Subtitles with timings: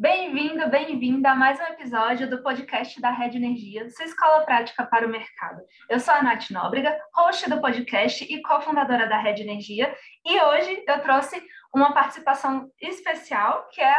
[0.00, 5.04] Bem-vindo, bem-vinda a mais um episódio do podcast da Rede Energia, sua escola prática para
[5.04, 5.60] o mercado.
[5.90, 9.92] Eu sou a Nath Nóbrega, host do podcast e cofundadora da Rede Energia,
[10.24, 13.96] e hoje eu trouxe uma participação especial, que é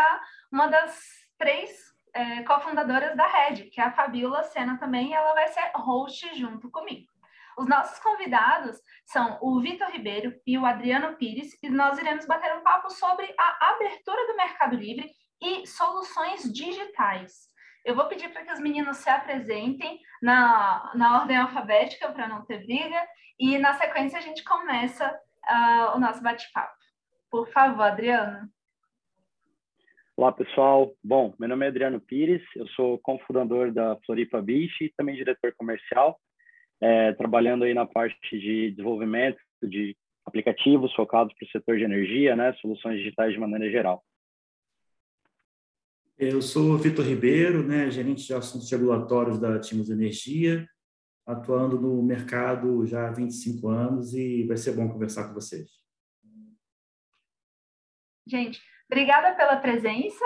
[0.49, 0.97] uma das
[1.37, 1.69] três
[2.13, 6.33] é, cofundadoras da Rede, que é a Fabiola Sena também, e ela vai ser host
[6.39, 7.09] junto comigo.
[7.57, 12.55] Os nossos convidados são o Vitor Ribeiro e o Adriano Pires, e nós iremos bater
[12.55, 17.49] um papo sobre a abertura do Mercado Livre e soluções digitais.
[17.85, 22.45] Eu vou pedir para que os meninos se apresentem na, na ordem alfabética para não
[22.45, 23.01] ter briga,
[23.39, 26.75] e na sequência a gente começa uh, o nosso bate-papo.
[27.31, 28.49] Por favor, Adriano.
[30.17, 30.91] Olá, pessoal.
[31.01, 35.53] Bom, meu nome é Adriano Pires, eu sou cofundador da Floripa Beach e também diretor
[35.55, 36.19] comercial,
[36.81, 42.35] é, trabalhando aí na parte de desenvolvimento de aplicativos focados para o setor de energia,
[42.35, 44.03] né, soluções digitais de maneira geral.
[46.21, 50.67] Eu sou Vitor Ribeiro, né, gerente de assuntos regulatórios da Timos Energia,
[51.25, 55.69] atuando no mercado já há 25 anos e vai ser bom conversar com vocês.
[58.27, 58.61] Gente,
[58.91, 60.25] obrigada pela presença.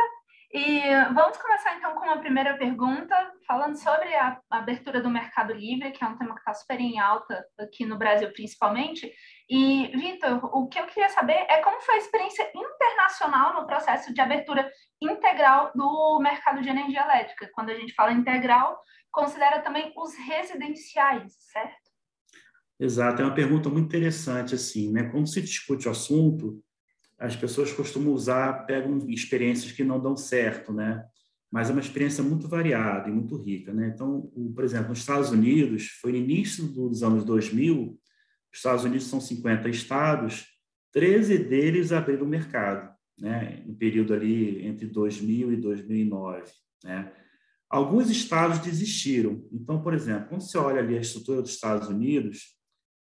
[0.51, 0.81] E
[1.13, 3.15] vamos começar então com uma primeira pergunta,
[3.47, 6.99] falando sobre a abertura do Mercado Livre, que é um tema que está super em
[6.99, 9.13] alta aqui no Brasil, principalmente.
[9.49, 14.13] E, Vitor, o que eu queria saber é como foi a experiência internacional no processo
[14.13, 14.69] de abertura
[15.01, 17.49] integral do mercado de energia elétrica.
[17.53, 18.79] Quando a gente fala integral,
[19.11, 21.91] considera também os residenciais, certo?
[22.79, 25.03] Exato, é uma pergunta muito interessante, assim, né?
[25.09, 26.61] Quando se discute o assunto,
[27.19, 31.05] as pessoas costumam usar, pegam experiências que não dão certo, né?
[31.51, 33.91] Mas é uma experiência muito variada e muito rica, né?
[33.93, 37.97] Então, por exemplo, nos Estados Unidos, foi no início dos anos 2000,
[38.53, 40.45] os Estados Unidos são 50 estados,
[40.91, 43.63] 13 deles abriram o mercado, né?
[43.65, 46.51] No período ali entre 2000 e 2009,
[46.83, 47.11] né?
[47.67, 49.43] Alguns estados desistiram.
[49.51, 52.55] Então, por exemplo, quando você olha ali a estrutura dos Estados Unidos,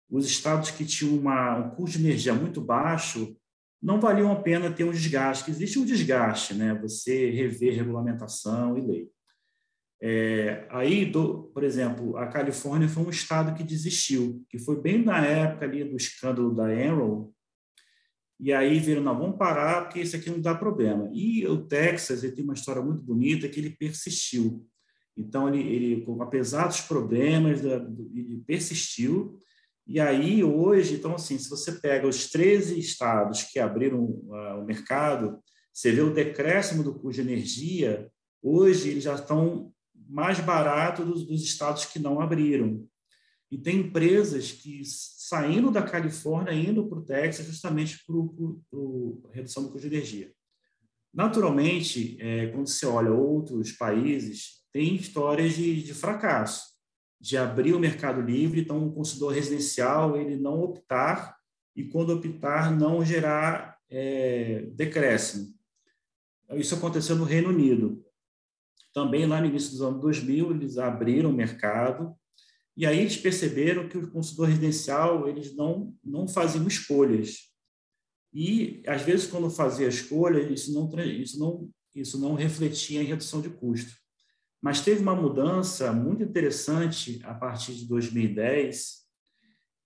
[0.09, 3.37] os estados que tinham uma, um custo de energia muito baixo
[3.81, 6.73] não valiam a pena ter um desgaste, existe um desgaste, né?
[6.81, 9.11] Você rever regulamentação e lei.
[10.01, 15.03] É, aí, do, por exemplo, a Califórnia foi um estado que desistiu, que foi bem
[15.03, 17.31] na época ali do escândalo da Enron,
[18.39, 21.09] e aí viram, não, vamos parar, porque isso aqui não dá problema.
[21.13, 24.67] E o Texas ele tem uma história muito bonita que ele persistiu.
[25.15, 29.39] Então, ele, ele apesar dos problemas, ele persistiu,
[29.87, 34.65] e aí, hoje, então, assim, se você pega os 13 estados que abriram uh, o
[34.65, 35.39] mercado,
[35.71, 38.09] você vê o decréscimo do custo de energia,
[38.41, 39.71] hoje eles já estão
[40.07, 42.87] mais baratos dos, dos estados que não abriram.
[43.51, 49.63] E tem empresas que saindo da Califórnia, indo para o Texas, justamente para a redução
[49.63, 50.31] do custo de energia.
[51.13, 56.75] Naturalmente, é, quando você olha outros países, tem histórias de, de fracasso
[57.19, 61.35] de abrir o mercado livre, então o consumidor residencial ele não optar
[61.75, 65.47] e quando optar não gerar é, decréscimo.
[66.51, 68.04] Isso aconteceu no Reino Unido.
[68.95, 72.15] Também lá no início dos anos 2000 eles abriram o mercado
[72.75, 77.51] e aí eles perceberam que o consumidor residencial eles não não faziam escolhas
[78.33, 83.41] e às vezes quando fazia escolha isso não isso não isso não refletia em redução
[83.41, 83.93] de custo.
[84.61, 89.05] Mas teve uma mudança muito interessante a partir de 2010,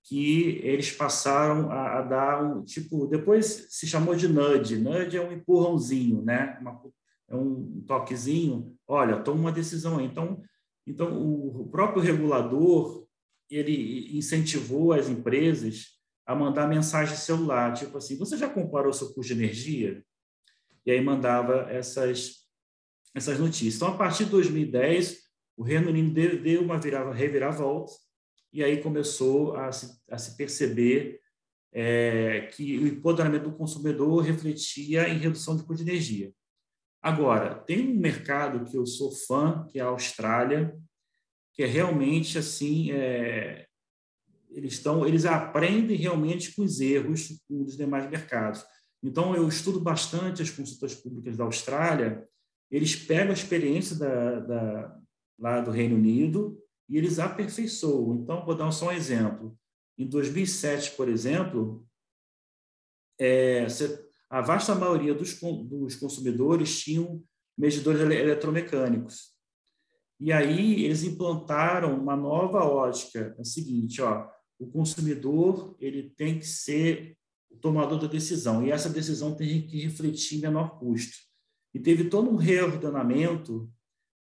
[0.04, 4.78] que eles passaram a, a dar um tipo, depois se chamou de nudge.
[4.78, 6.58] Nudge é um empurrãozinho, né?
[6.62, 6.82] Uma,
[7.30, 8.76] é um toquezinho.
[8.88, 10.06] Olha, toma uma decisão aí.
[10.06, 10.42] Então,
[10.86, 13.08] então o, próprio regulador
[13.50, 19.34] ele incentivou as empresas a mandar mensagem celular, tipo assim, você já comparou seu custo
[19.34, 20.04] de energia?
[20.86, 22.40] E aí mandava essas
[23.16, 23.76] essas notícias.
[23.76, 25.18] Então, a partir de 2010,
[25.58, 26.80] o Reino Unido deu uma
[27.12, 27.92] reviravolta
[28.54, 31.20] e aí começou a se, a se perceber
[31.72, 36.34] é, que o empoderamento do consumidor refletia em redução de custo de energia.
[37.02, 40.78] Agora, tem um mercado que eu sou fã, que é a Austrália,
[41.54, 43.68] que é realmente assim, é,
[44.50, 48.66] eles estão, eles aprendem realmente com os erros dos demais mercados.
[49.02, 52.28] Então, eu estudo bastante as consultas públicas da Austrália
[52.72, 55.00] eles pegam a experiência da, da,
[55.38, 58.22] lá do Reino Unido e eles aperfeiçoam.
[58.22, 59.58] Então, vou dar só um exemplo.
[59.98, 61.86] Em 2007, por exemplo,
[63.20, 63.68] é,
[64.30, 67.24] a vasta maioria dos, dos consumidores tinham
[67.58, 69.34] medidores eletromecânicos.
[70.20, 74.30] E aí eles implantaram uma nova ótica, é o seguinte, ó,
[74.60, 77.18] o consumidor ele tem que ser
[77.50, 81.18] o tomador da decisão e essa decisão tem que refletir menor custo.
[81.74, 83.72] e teve todo um reordenamento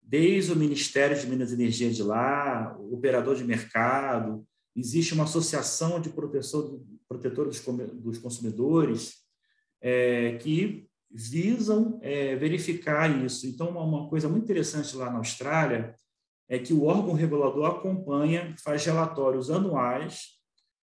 [0.02, 4.46] desde o Ministério de Minas e Energia de lá, o operador de mercado,
[4.76, 7.64] existe uma associação de proteção, protetores
[7.94, 9.23] dos consumidores
[9.84, 13.46] é, que visam é, verificar isso.
[13.46, 15.94] Então, uma coisa muito interessante lá na Austrália
[16.48, 20.38] é que o órgão regulador acompanha, faz relatórios anuais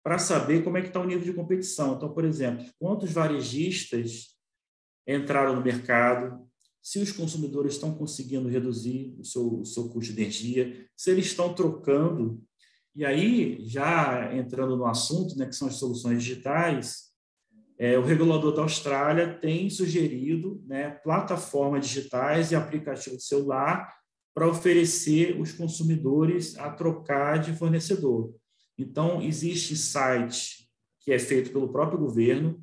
[0.01, 1.95] para saber como é que está o nível de competição.
[1.95, 4.35] Então, por exemplo, quantos varejistas
[5.05, 6.47] entraram no mercado,
[6.81, 11.25] se os consumidores estão conseguindo reduzir o seu, o seu custo de energia, se eles
[11.25, 12.41] estão trocando.
[12.95, 17.14] E aí, já entrando no assunto, né, que são as soluções digitais,
[17.77, 23.93] é, o regulador da Austrália tem sugerido né, plataformas digitais e aplicativos de celular
[24.33, 28.33] para oferecer os consumidores a trocar de fornecedor.
[28.77, 30.69] Então, existe site
[30.99, 32.61] que é feito pelo próprio governo.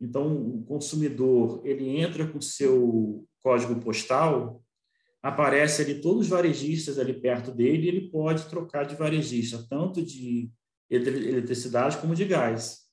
[0.00, 4.62] Então, o consumidor ele entra com seu código postal,
[5.22, 10.02] aparece ali todos os varejistas ali perto dele, e ele pode trocar de varejista, tanto
[10.04, 10.50] de
[10.88, 12.89] eletricidade como de gás.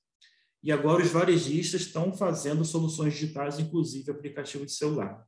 [0.62, 5.24] E agora os varejistas estão fazendo soluções digitais, inclusive aplicativo de celular.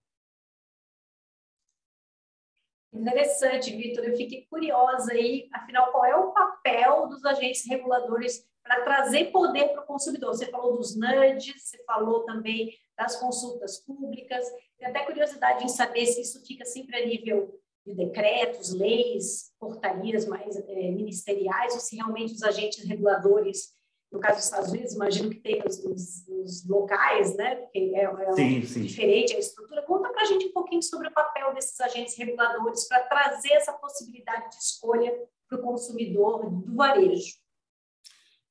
[2.92, 4.04] Interessante, Vitor.
[4.04, 9.68] Eu fiquei curiosa aí, afinal, qual é o papel dos agentes reguladores para trazer poder
[9.68, 10.34] para o consumidor?
[10.34, 14.44] Você falou dos nudges, você falou também das consultas públicas.
[14.76, 20.26] Tenho até curiosidade em saber se isso fica sempre a nível de decretos, leis, portarias
[20.26, 23.72] mais é, ministeriais, ou se realmente os agentes reguladores
[24.12, 27.54] no caso dos Estados Unidos, imagino que tem os, os, os locais, né?
[27.56, 28.82] Porque é, é sim, sim.
[28.82, 29.82] diferente a estrutura.
[29.82, 33.72] Conta para a gente um pouquinho sobre o papel desses agentes reguladores para trazer essa
[33.72, 35.12] possibilidade de escolha
[35.48, 37.34] para o consumidor do varejo.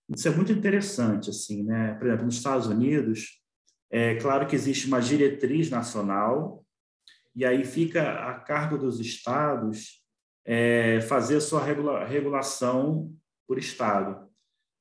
[0.08, 1.94] Isso é muito interessante, assim, né?
[1.96, 3.42] Por exemplo, nos Estados Unidos,
[3.92, 6.66] é claro que existe uma diretriz nacional
[7.36, 10.04] e aí fica a cargo dos estados
[10.46, 13.14] é, fazer a sua regula regulação
[13.48, 14.29] por estado.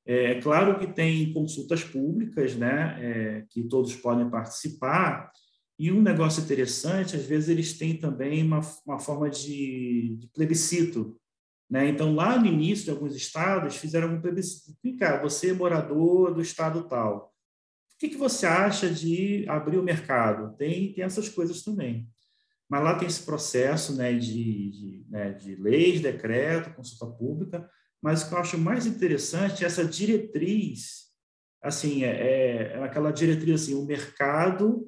[0.08, 5.30] É, é claro que tem consultas públicas, né, é, que todos podem participar,
[5.78, 11.16] e um negócio interessante, às vezes eles têm também uma, uma forma de, de plebiscito.
[11.70, 11.88] Né?
[11.88, 14.76] Então, lá no início de alguns estados, fizeram um plebiscito.
[14.98, 17.32] Cara, você é morador do estado tal.
[17.94, 20.56] O que, que você acha de abrir o mercado?
[20.56, 22.08] Tem, tem essas coisas também.
[22.68, 27.70] Mas lá tem esse processo né, de, de, né, de leis, decreto, consulta pública,
[28.02, 31.08] mas o que eu acho mais interessante é essa diretriz,
[31.62, 34.86] assim, é, é, é aquela diretriz assim, o mercado,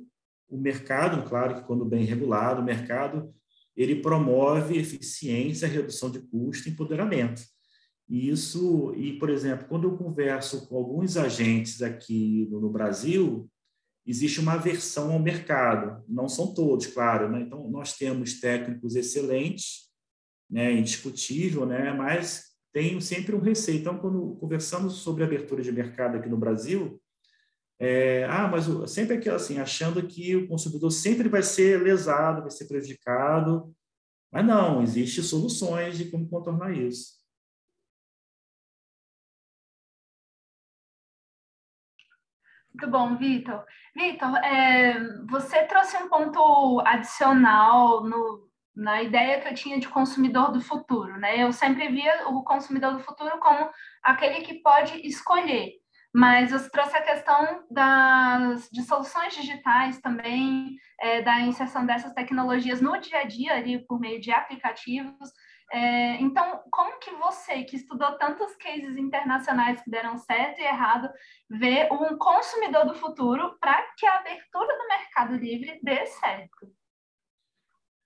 [0.49, 3.35] o mercado, claro que quando bem regulado, o mercado
[3.77, 7.43] ele promove eficiência, redução de custo empoderamento.
[8.09, 13.49] E isso, e por exemplo, quando eu converso com alguns agentes aqui no, no Brasil,
[14.05, 16.05] existe uma aversão ao mercado.
[16.09, 17.31] Não são todos, claro.
[17.31, 17.43] Né?
[17.43, 19.89] Então, nós temos técnicos excelentes,
[20.51, 23.81] né, indiscutível, né, mas tenho sempre um receio.
[23.81, 27.01] Então, quando conversamos sobre abertura de mercado aqui no Brasil,
[27.79, 32.51] é, ah, mas sempre aquilo assim, achando que o consumidor sempre vai ser lesado, vai
[32.51, 33.75] ser prejudicado,
[34.31, 37.19] mas não, existem soluções de como contornar isso.
[42.73, 43.65] Muito bom, Vitor.
[43.95, 48.50] Vitor, é, você trouxe um ponto adicional no,
[48.81, 51.43] na ideia que eu tinha de consumidor do futuro, né?
[51.43, 53.71] Eu sempre via o consumidor do futuro como
[54.03, 55.75] aquele que pode escolher,
[56.15, 62.81] mas você trouxe a questão das, de soluções digitais também, é, da inserção dessas tecnologias
[62.81, 65.31] no dia a dia ali por meio de aplicativos.
[65.71, 71.11] É, então, como que você, que estudou tantos cases internacionais que deram certo e errado,
[71.51, 76.80] vê um consumidor do futuro para que a abertura do mercado livre dê certo?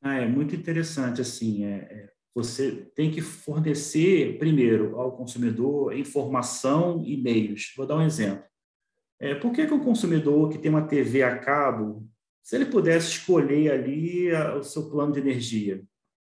[0.06, 7.02] Ah, é muito interessante, assim, é, é, você tem que fornecer, primeiro, ao consumidor informação
[7.02, 7.72] e meios.
[7.74, 8.44] Vou dar um exemplo.
[9.18, 12.06] É, por que, que o consumidor que tem uma TV a cabo,
[12.42, 15.82] se ele pudesse escolher ali a, o seu plano de energia,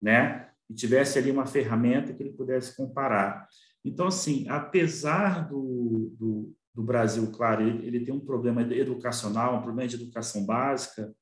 [0.02, 0.50] né?
[0.68, 3.48] E tivesse ali uma ferramenta que ele pudesse comparar.
[3.86, 9.62] Então, assim, apesar do, do, do Brasil, claro, ele, ele tem um problema educacional, um
[9.62, 11.14] problema de educação básica,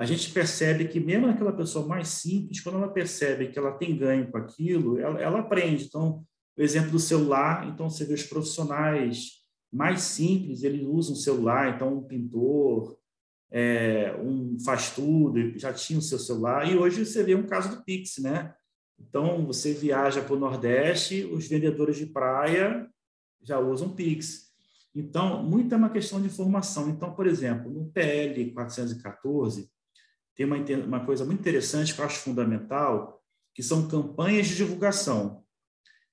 [0.00, 3.94] a gente percebe que mesmo aquela pessoa mais simples, quando ela percebe que ela tem
[3.94, 5.84] ganho com aquilo, ela, ela aprende.
[5.84, 6.24] Então,
[6.56, 11.98] o exemplo do celular, então você vê os profissionais mais simples, eles usam celular, então
[11.98, 12.96] um pintor,
[13.50, 17.76] é, um faz tudo, já tinha o seu celular, e hoje você vê um caso
[17.76, 18.54] do Pix, né?
[18.98, 22.88] Então, você viaja para o Nordeste, os vendedores de praia
[23.42, 24.50] já usam Pix.
[24.94, 26.88] Então, muito é uma questão de informação.
[26.88, 29.70] Então, por exemplo, no PL 414,
[30.40, 33.22] tem uma, uma coisa muito interessante que eu acho fundamental,
[33.54, 35.44] que são campanhas de divulgação.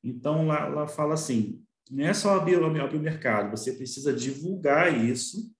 [0.03, 5.05] Então, lá, lá fala assim, não é só abrir, abrir o mercado, você precisa divulgar
[5.05, 5.53] isso,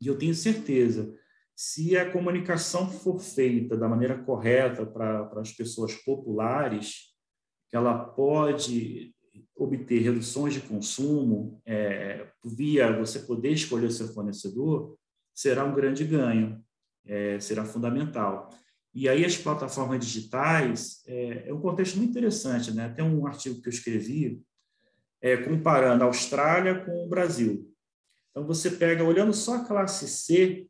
[0.00, 1.16] e eu tenho certeza,
[1.56, 7.14] se a comunicação for feita da maneira correta para, as pessoas populares,
[7.72, 9.14] ela pode
[9.56, 14.98] obter reduções de consumo é, via você poder escolher seu fornecedor,
[15.32, 16.63] será um grande ganho,
[17.06, 18.50] é, será fundamental.
[18.94, 22.88] E aí as plataformas digitais é, é, um contexto muito interessante, né?
[22.88, 24.40] Tem um artigo que eu escrevi
[25.20, 27.68] é, comparando a Austrália com o Brasil.
[28.30, 30.68] Então você pega olhando só a classe C,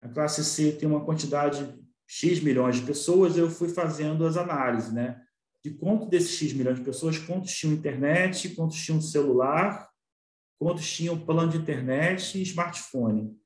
[0.00, 3.36] a classe C tem uma quantidade x milhões de pessoas.
[3.36, 5.20] Eu fui fazendo as análises, né?
[5.64, 9.88] De quanto desses x milhões de pessoas, quantos tinham internet, quantos tinham celular,
[10.60, 13.36] quantos tinham plano de internet e smartphone.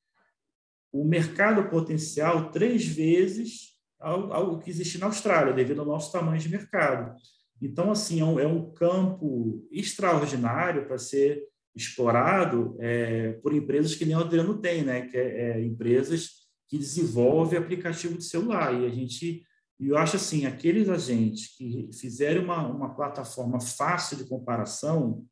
[0.92, 6.48] O mercado potencial três vezes ao que existe na Austrália, devido ao nosso tamanho de
[6.48, 7.14] mercado.
[7.60, 11.42] Então, assim, é um, é um campo extraordinário para ser
[11.74, 15.02] explorado é, por empresas que nem o Adriano tem, né?
[15.02, 18.74] que é, é, empresas que desenvolvem aplicativo de celular.
[18.74, 19.42] E a gente,
[19.80, 25.24] eu acho assim, aqueles agentes que fizerem uma, uma plataforma fácil de comparação,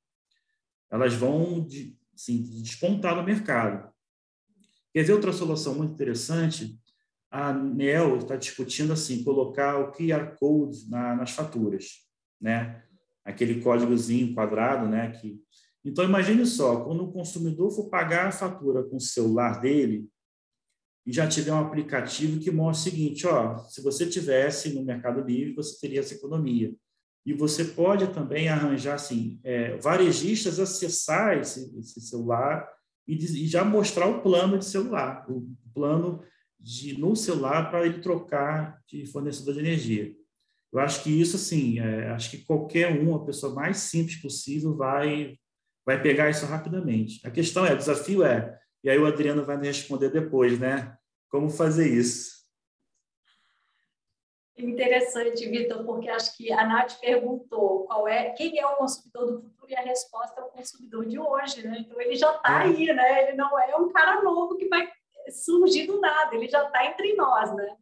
[0.90, 3.92] elas vão de, assim, despontar no mercado.
[4.96, 6.80] Quer ver outra solução muito interessante?
[7.30, 12.06] a NEL está discutindo assim colocar o QR Code na, nas faturas,
[12.40, 12.82] né?
[13.22, 15.10] Aquele códigozinho quadrado, né?
[15.10, 15.38] Que
[15.84, 20.08] então imagine só, quando o consumidor for pagar a fatura com o celular dele
[21.04, 25.20] e já tiver um aplicativo que mostra o seguinte, ó, se você tivesse no Mercado
[25.20, 26.74] Livre você teria essa economia.
[27.26, 32.66] E você pode também arranjar assim é, varejistas acessar esse, esse celular
[33.06, 36.22] e, e já mostrar o plano de celular, o plano
[36.58, 40.14] de, no celular para ele trocar de fornecedor de energia.
[40.72, 44.76] Eu acho que isso, assim, é, acho que qualquer um, a pessoa mais simples possível,
[44.76, 45.38] vai,
[45.84, 47.24] vai pegar isso rapidamente.
[47.26, 50.96] A questão é, o desafio é, e aí o Adriano vai me responder depois, né?
[51.28, 52.36] Como fazer isso?
[54.56, 59.42] Interessante, Vitor, porque acho que a Nath perguntou qual é, quem é o consumidor do
[59.42, 61.78] futuro e a resposta é o consumidor de hoje, né?
[61.80, 62.66] Então ele já está é.
[62.66, 63.22] aí, né?
[63.22, 64.90] Ele não é um cara novo que vai
[65.30, 67.76] surgir do nada, ele já está entre nós, né?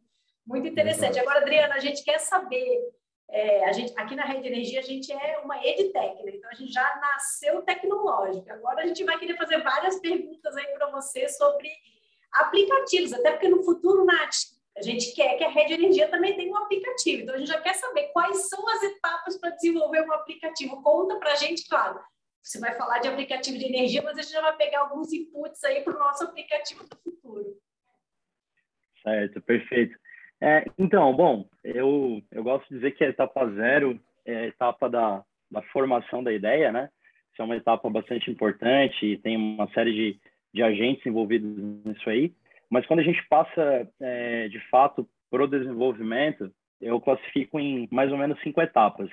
[0.45, 1.19] Muito interessante.
[1.19, 2.93] Agora, Adriana, a gente quer saber,
[3.29, 6.31] é, a gente, aqui na Rede Energia a gente é uma edtech, né?
[6.35, 8.51] então a gente já nasceu tecnológico.
[8.51, 11.71] Agora a gente vai querer fazer várias perguntas aí para você sobre
[12.31, 16.51] aplicativos, até porque no futuro, Nath, a gente quer que a Rede Energia também tenha
[16.51, 17.23] um aplicativo.
[17.23, 20.81] Então a gente já quer saber quais são as etapas para desenvolver um aplicativo.
[20.83, 21.99] Conta para a gente, claro,
[22.43, 25.63] você vai falar de aplicativo de energia, mas a gente já vai pegar alguns inputs
[25.63, 27.57] aí para o nosso aplicativo do futuro.
[29.01, 29.97] Certo, perfeito.
[30.41, 34.89] É, então, bom, eu, eu gosto de dizer que a etapa zero é a etapa
[34.89, 36.89] da, da formação da ideia, né?
[37.31, 40.19] Isso é uma etapa bastante importante e tem uma série de,
[40.53, 41.49] de agentes envolvidos
[41.85, 42.33] nisso aí.
[42.69, 48.11] Mas quando a gente passa, é, de fato, para o desenvolvimento, eu classifico em mais
[48.11, 49.09] ou menos cinco etapas.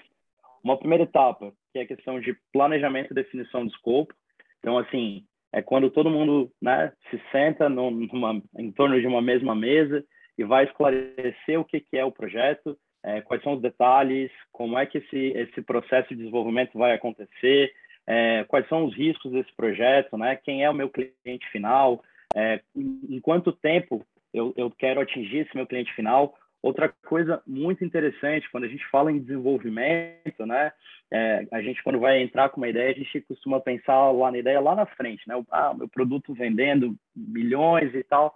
[0.62, 4.14] Uma primeira etapa, que é a questão de planejamento e definição de escopo.
[4.60, 9.54] Então, assim, é quando todo mundo né, se senta numa, em torno de uma mesma
[9.54, 10.04] mesa
[10.38, 14.78] e vai esclarecer o que, que é o projeto, é, quais são os detalhes, como
[14.78, 17.72] é que esse, esse processo de desenvolvimento vai acontecer,
[18.06, 22.02] é, quais são os riscos desse projeto, né, quem é o meu cliente final,
[22.34, 27.84] é, em, quanto tempo eu, eu quero atingir esse meu cliente final, Outra coisa muito
[27.84, 30.72] interessante, quando a gente fala em desenvolvimento, né,
[31.10, 34.38] é, a gente, quando vai entrar com uma ideia, a gente costuma pensar lá na
[34.38, 35.34] ideia lá na frente, né?
[35.50, 38.32] Ah, meu produto vendendo milhões e tal.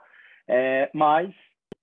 [0.48, 1.32] É, mas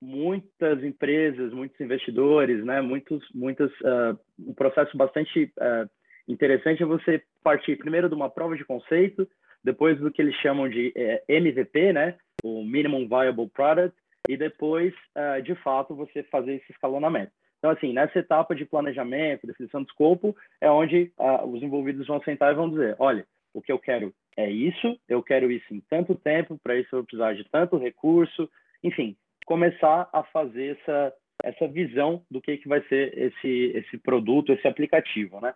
[0.01, 5.89] muitas empresas, muitos investidores, né, muitos, muitas, uh, um processo bastante uh,
[6.27, 9.25] interessante é você partir primeiro de uma prova de conceito,
[9.63, 13.95] depois do que eles chamam de é, MVP, né, o Minimum Viable Product,
[14.27, 17.31] e depois, uh, de fato, você fazer esse escalonamento.
[17.57, 22.21] Então, assim, nessa etapa de planejamento, definição de escopo, é onde uh, os envolvidos vão
[22.21, 25.79] sentar e vão dizer, olha, o que eu quero é isso, eu quero isso em
[25.81, 28.49] tanto tempo, para isso eu vou precisar de tanto recurso,
[28.83, 29.15] enfim,
[29.45, 34.67] começar a fazer essa, essa visão do que, que vai ser esse, esse produto, esse
[34.67, 35.53] aplicativo, né?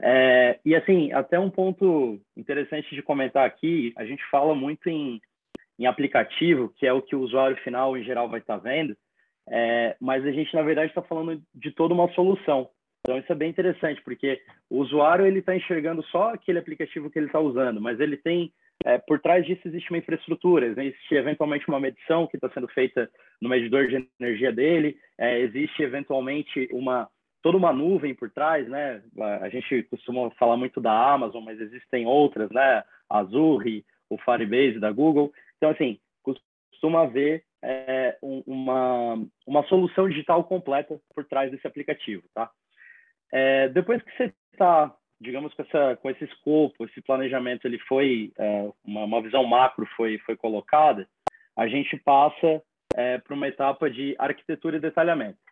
[0.00, 5.20] É, e assim, até um ponto interessante de comentar aqui, a gente fala muito em
[5.78, 8.96] em aplicativo, que é o que o usuário final em geral vai estar vendo,
[9.48, 12.68] é, mas a gente na verdade está falando de toda uma solução.
[13.00, 17.18] Então isso é bem interessante porque o usuário ele está enxergando só aquele aplicativo que
[17.18, 18.52] ele está usando, mas ele tem
[18.84, 23.08] é, por trás disso existe uma infraestrutura, existe eventualmente uma medição que está sendo feita
[23.40, 27.08] no medidor de energia dele, é, existe eventualmente uma
[27.46, 29.00] toda uma nuvem por trás, né?
[29.40, 32.82] A gente costuma falar muito da Amazon, mas existem outras, né?
[33.08, 35.32] A Azure, o Firebase da Google.
[35.56, 42.50] Então, assim, costuma haver é, uma, uma solução digital completa por trás desse aplicativo, tá?
[43.32, 48.32] É, depois que você está, digamos, com, essa, com esse escopo, esse planejamento, ele foi,
[48.36, 51.08] é, uma, uma visão macro foi, foi colocada,
[51.56, 52.60] a gente passa
[52.96, 55.45] é, para uma etapa de arquitetura e detalhamento.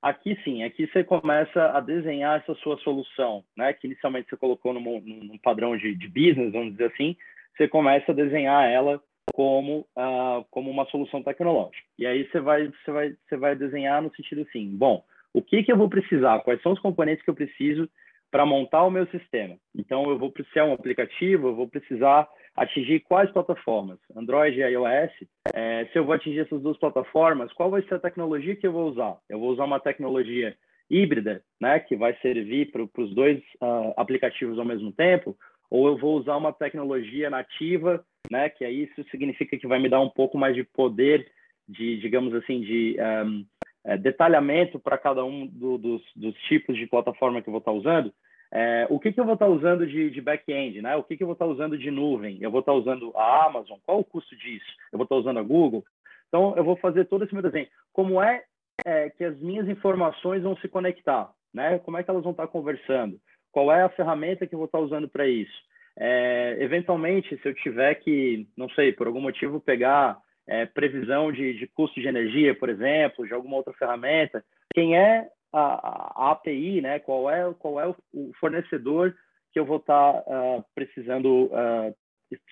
[0.00, 3.72] Aqui sim, aqui você começa a desenhar essa sua solução, né?
[3.72, 7.16] Que inicialmente você colocou num, num padrão de, de business, vamos dizer assim,
[7.56, 9.02] você começa a desenhar ela
[9.34, 11.84] como uh, como uma solução tecnológica.
[11.98, 15.62] E aí você vai você vai você vai desenhar no sentido assim, bom, o que
[15.64, 16.40] que eu vou precisar?
[16.40, 17.88] Quais são os componentes que eu preciso
[18.30, 19.56] para montar o meu sistema?
[19.76, 22.28] Então eu vou precisar um aplicativo, eu vou precisar
[22.58, 23.98] atingir quais plataformas?
[24.16, 25.12] Android e iOS.
[25.54, 28.72] É, se eu vou atingir essas duas plataformas, qual vai ser a tecnologia que eu
[28.72, 29.16] vou usar?
[29.28, 30.56] Eu vou usar uma tecnologia
[30.90, 35.36] híbrida, né, que vai servir para os dois uh, aplicativos ao mesmo tempo,
[35.70, 39.88] ou eu vou usar uma tecnologia nativa, né, que aí isso significa que vai me
[39.88, 41.30] dar um pouco mais de poder,
[41.68, 42.96] de, digamos assim, de
[43.26, 43.44] um,
[43.84, 47.72] é, detalhamento para cada um do, dos, dos, tipos de plataforma que eu vou estar
[47.72, 48.12] usando.
[48.52, 50.96] É, o que, que eu vou estar usando de, de back-end, né?
[50.96, 52.38] O que, que eu vou estar usando de nuvem?
[52.40, 53.78] Eu vou estar usando a Amazon?
[53.84, 54.66] Qual o custo disso?
[54.92, 55.84] Eu vou estar usando a Google?
[56.28, 57.68] Então, eu vou fazer todo esse meu desenho.
[57.92, 58.44] Como é,
[58.84, 61.30] é que as minhas informações vão se conectar?
[61.52, 61.78] Né?
[61.80, 63.18] Como é que elas vão estar conversando?
[63.52, 65.52] qual é a ferramenta que eu vou estar usando para isso.
[65.96, 71.54] É, eventualmente, se eu tiver que, não sei, por algum motivo pegar é, previsão de,
[71.54, 76.80] de custo de energia, por exemplo, de alguma outra ferramenta, quem é a, a API,
[76.80, 76.98] né?
[76.98, 79.14] Qual é qual é o fornecedor
[79.52, 81.94] que eu vou estar uh, precisando uh,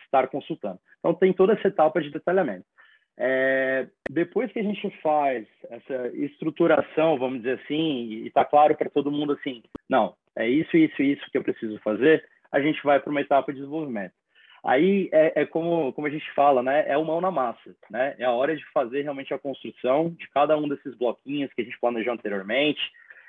[0.05, 0.79] estar consultando.
[0.99, 2.65] Então tem toda essa etapa de detalhamento.
[3.19, 8.91] É, depois que a gente faz essa estruturação, vamos dizer assim, e está claro para
[8.91, 13.01] todo mundo assim, não, é isso, isso, isso que eu preciso fazer, a gente vai
[13.01, 14.13] para uma etapa de desenvolvimento.
[14.67, 16.85] Aí é, é, como, como a gente fala, né?
[16.89, 18.17] É o mão na massa, né?
[18.19, 21.65] É a hora de fazer realmente a construção de cada um desses bloquinhos que a
[21.65, 22.81] gente planejou anteriormente,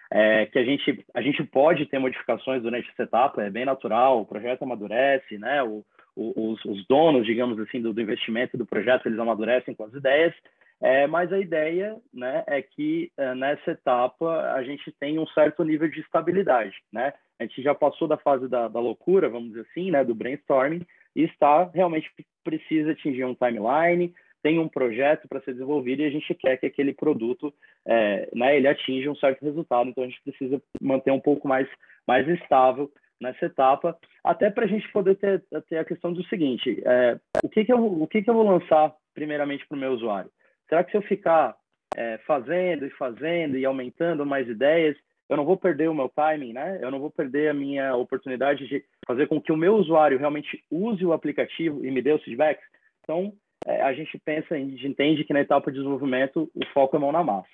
[0.09, 4.21] é, que a gente, a gente pode ter modificações durante essa etapa, é bem natural,
[4.21, 5.61] o projeto amadurece, né?
[5.61, 9.93] O, os, os, donos, digamos assim, do, do investimento do projeto, eles amadurecem com as
[9.93, 10.33] ideias,
[10.81, 15.63] é, mas a ideia né, é que é, nessa etapa a gente tem um certo
[15.63, 16.75] nível de estabilidade.
[16.91, 17.13] Né?
[17.39, 20.85] A gente já passou da fase da, da loucura, vamos dizer assim, né, do brainstorming,
[21.17, 22.09] e está realmente
[22.43, 26.67] precisa atingir um timeline, tem um projeto para ser desenvolvido e a gente quer que
[26.67, 27.51] aquele produto
[27.85, 29.89] é, né, ele atinja um certo resultado.
[29.89, 31.67] Então a gente precisa manter um pouco mais,
[32.07, 36.81] mais estável nessa etapa, até para a gente poder ter, ter, a questão do seguinte:
[36.85, 39.93] é, o, que, que, eu, o que, que eu vou lançar primeiramente para o meu
[39.93, 40.29] usuário?
[40.69, 41.55] Será que se eu ficar
[41.95, 44.95] é, fazendo e fazendo e aumentando mais ideias,
[45.29, 46.79] eu não vou perder o meu timing, né?
[46.81, 50.63] Eu não vou perder a minha oportunidade de fazer com que o meu usuário realmente
[50.71, 52.65] use o aplicativo e me dê os feedbacks.
[53.03, 53.33] Então,
[53.65, 56.99] é, a gente pensa, a gente entende que na etapa de desenvolvimento o foco é
[56.99, 57.49] mão na massa.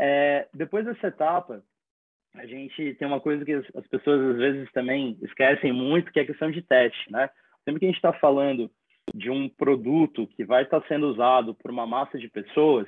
[0.00, 1.62] É, depois dessa etapa,
[2.34, 6.22] a gente tem uma coisa que as pessoas às vezes também esquecem muito, que é
[6.22, 7.28] a questão de teste, né?
[7.64, 8.70] Sempre que a gente está falando
[9.14, 12.86] de um produto que vai estar sendo usado por uma massa de pessoas,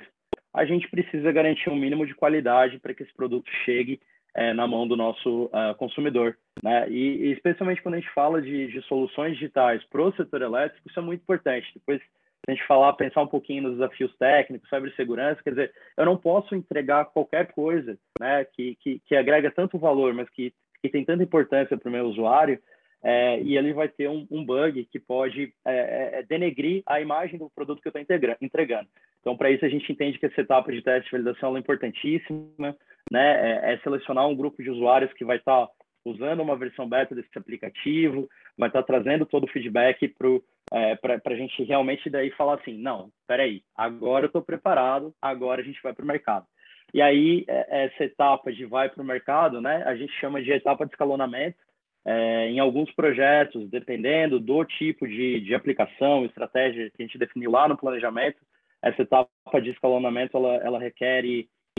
[0.53, 3.99] a gente precisa garantir um mínimo de qualidade para que esse produto chegue
[4.35, 6.37] é, na mão do nosso uh, consumidor.
[6.61, 6.89] Né?
[6.89, 10.87] E, e, especialmente quando a gente fala de, de soluções digitais para o setor elétrico,
[10.87, 11.71] isso é muito importante.
[11.73, 12.01] Depois,
[12.47, 16.53] a gente falar, pensar um pouquinho nos desafios técnicos, cibersegurança, quer dizer, eu não posso
[16.55, 21.23] entregar qualquer coisa né, que, que, que agrega tanto valor, mas que, que tem tanta
[21.23, 22.59] importância para o meu usuário,
[23.03, 27.01] é, e ele vai ter um, um bug que pode é, é, é denegrir a
[27.01, 28.87] imagem do produto que eu estou entregando.
[29.19, 32.75] Então, para isso, a gente entende que essa etapa de teste de validação é importantíssima,
[33.11, 33.63] né?
[33.71, 35.73] É, é, selecionar um grupo de usuários que vai estar tá
[36.05, 41.35] usando uma versão beta desse aplicativo, vai estar tá trazendo todo o feedback para a
[41.35, 45.93] gente realmente daí falar assim, não, peraí, agora eu estou preparado, agora a gente vai
[45.93, 46.45] para o mercado.
[46.93, 50.51] E aí, é, essa etapa de vai para o mercado, né, a gente chama de
[50.51, 51.57] etapa de escalonamento,
[52.05, 57.51] é, em alguns projetos, dependendo do tipo de, de aplicação, estratégia que a gente definiu
[57.51, 58.37] lá no planejamento,
[58.81, 59.29] essa etapa
[59.61, 61.23] de escalonamento ela, ela requer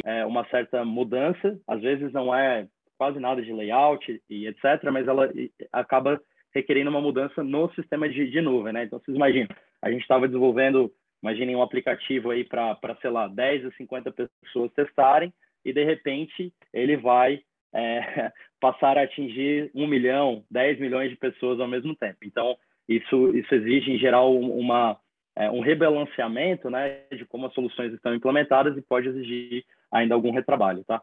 [0.04, 5.06] é, uma certa mudança, às vezes não é quase nada de layout e etc., mas
[5.06, 5.30] ela
[5.72, 6.20] acaba
[6.54, 8.84] requerendo uma mudança no sistema de, de nuvem, né?
[8.84, 9.48] Então, vocês imaginam,
[9.82, 10.90] a gente estava desenvolvendo,
[11.22, 15.32] imaginem um aplicativo aí para, sei lá, 10 a 50 pessoas testarem,
[15.64, 17.40] e de repente ele vai
[17.74, 22.18] é, passar a atingir um milhão, 10 milhões de pessoas ao mesmo tempo.
[22.22, 22.56] Então,
[22.88, 24.98] isso, isso exige, em geral, uma,
[25.36, 30.30] é, um rebalanceamento né, de como as soluções estão implementadas e pode exigir ainda algum
[30.30, 30.84] retrabalho.
[30.84, 31.02] Tá?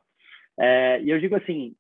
[0.60, 1.76] É, e eu digo assim,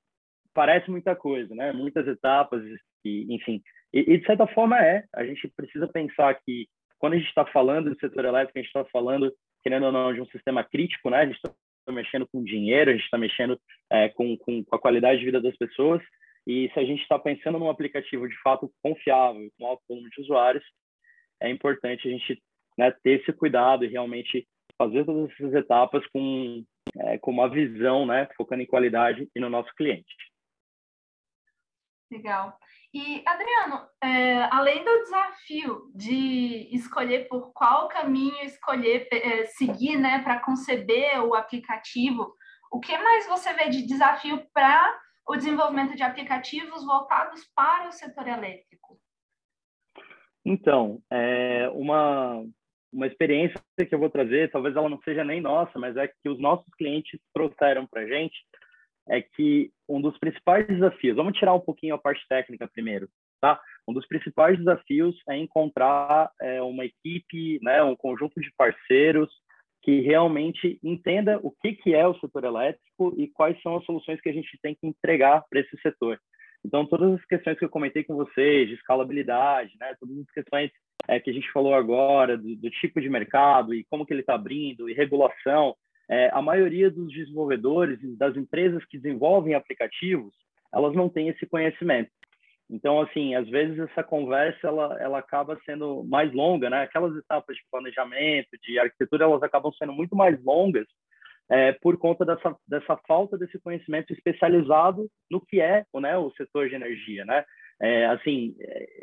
[0.53, 1.71] parece muita coisa, né?
[1.71, 2.61] muitas etapas,
[3.03, 3.61] e, enfim,
[3.93, 5.05] e, e, de certa forma é.
[5.15, 8.67] A gente precisa pensar que quando a gente está falando do setor elétrico, a gente
[8.67, 11.17] está falando, querendo ou não, de um sistema crítico, né?
[11.17, 11.39] A gente
[11.81, 13.59] está mexendo com dinheiro, a gente está mexendo
[13.91, 16.01] é, com, com, com, a qualidade de vida das pessoas.
[16.47, 20.21] E se a gente está pensando num aplicativo de fato confiável, com alto volume de
[20.21, 20.63] usuários,
[21.39, 22.41] é importante a gente
[22.77, 26.63] né, ter esse cuidado e realmente fazer todas essas etapas com,
[26.97, 30.15] é, com uma visão, né, focando em qualidade e no nosso cliente.
[32.11, 32.57] Legal.
[32.93, 40.19] E, Adriano, é, além do desafio de escolher por qual caminho escolher é, seguir né,
[40.23, 42.35] para conceber o aplicativo,
[42.69, 47.93] o que mais você vê de desafio para o desenvolvimento de aplicativos voltados para o
[47.93, 48.99] setor elétrico?
[50.43, 52.43] Então, é uma,
[52.91, 56.27] uma experiência que eu vou trazer, talvez ela não seja nem nossa, mas é que
[56.27, 58.35] os nossos clientes trouxeram para a gente,
[59.11, 63.09] é que um dos principais desafios, vamos tirar um pouquinho a parte técnica primeiro,
[63.41, 63.59] tá?
[63.85, 69.29] Um dos principais desafios é encontrar é, uma equipe, né, um conjunto de parceiros
[69.83, 74.21] que realmente entenda o que, que é o setor elétrico e quais são as soluções
[74.21, 76.17] que a gente tem que entregar para esse setor.
[76.63, 80.71] Então, todas as questões que eu comentei com vocês, de escalabilidade, né, todas as questões
[81.07, 84.21] é, que a gente falou agora, do, do tipo de mercado e como que ele
[84.21, 85.75] está abrindo, e regulação,
[86.11, 90.35] é, a maioria dos desenvolvedores e das empresas que desenvolvem aplicativos,
[90.73, 92.11] elas não têm esse conhecimento.
[92.69, 96.81] Então, assim, às vezes essa conversa ela, ela acaba sendo mais longa, né?
[96.83, 100.85] Aquelas etapas de planejamento, de arquitetura, elas acabam sendo muito mais longas
[101.49, 106.67] é, por conta dessa, dessa falta desse conhecimento especializado no que é né, o setor
[106.67, 107.45] de energia, né?
[107.83, 108.55] É, assim,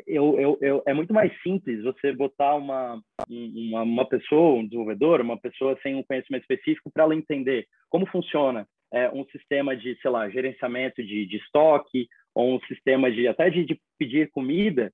[0.07, 5.19] eu, eu, eu, é muito mais simples você botar uma, uma, uma, pessoa, um desenvolvedor,
[5.19, 9.99] uma pessoa sem um conhecimento específico para ela entender como funciona é, um sistema de,
[10.01, 14.93] sei lá, gerenciamento de, de estoque ou um sistema de até de, de pedir comida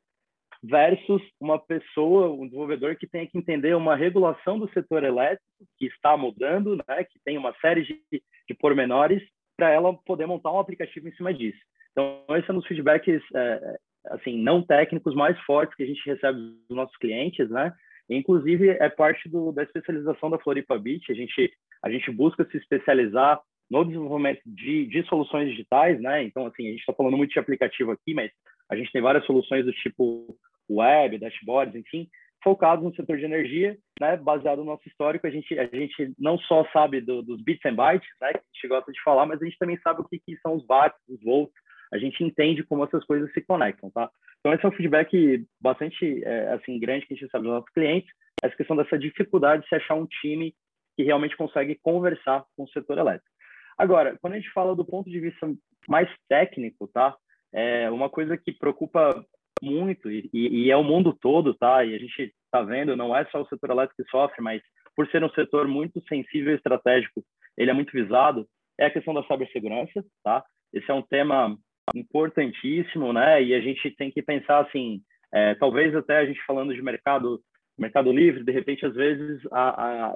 [0.64, 5.44] versus uma pessoa, um desenvolvedor que tem que entender uma regulação do setor elétrico
[5.78, 9.22] que está mudando, né, que tem uma série de, de pormenores
[9.56, 11.60] para ela poder montar um aplicativo em cima disso.
[11.96, 13.78] Então, esse é um dos feedbacks, é,
[14.08, 17.72] assim, não técnicos mais fortes que a gente recebe dos nossos clientes, né?
[18.10, 21.10] Inclusive, é parte do, da especialização da Floripa Beach.
[21.10, 23.40] A gente, a gente busca se especializar
[23.72, 26.22] no desenvolvimento de, de soluções digitais, né?
[26.24, 28.30] Então, assim, a gente está falando muito de aplicativo aqui, mas
[28.70, 30.36] a gente tem várias soluções do tipo
[30.70, 32.08] web, dashboards, enfim,
[32.44, 34.18] focados no setor de energia, né?
[34.18, 37.76] Baseado no nosso histórico, a gente, a gente não só sabe do, dos bits and
[37.76, 38.34] bytes, né?
[38.34, 40.56] Que a gente gosta de falar, mas a gente também sabe o que, que são
[40.56, 41.56] os watts, os volts,
[41.94, 44.10] a gente entende como essas coisas se conectam, tá?
[44.40, 47.70] Então esse é um feedback bastante é, assim grande que a gente recebe dos nossos
[47.72, 48.10] clientes,
[48.44, 50.54] essa questão dessa dificuldade de se achar um time
[50.96, 53.30] que realmente consegue conversar com o setor elétrico.
[53.78, 55.52] Agora, quando a gente fala do ponto de vista
[55.88, 57.16] mais técnico, tá?
[57.54, 59.26] É uma coisa que preocupa
[59.62, 61.84] muito e, e é o mundo todo, tá?
[61.84, 64.62] E a gente está vendo, não é só o setor elétrico que sofre, mas
[64.96, 67.24] por ser um setor muito sensível e estratégico,
[67.58, 68.48] ele é muito visado,
[68.80, 70.44] é a questão da cibersegurança, tá?
[70.74, 71.58] Esse é um tema
[71.94, 73.44] importantíssimo, né?
[73.44, 75.02] E a gente tem que pensar assim,
[75.34, 77.42] é, talvez até a gente falando de mercado,
[77.78, 80.16] mercado livre, de repente às vezes a,